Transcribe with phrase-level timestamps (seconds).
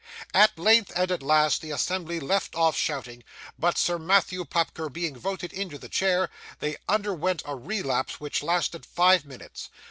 [0.33, 3.21] At length, and at last, the assembly left off shouting,
[3.59, 8.83] but Sir Matthew Pupker being voted into the chair, they underwent a relapse which lasted
[8.83, 9.69] five minutes.